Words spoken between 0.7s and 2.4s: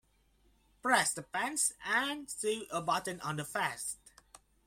Press the pants and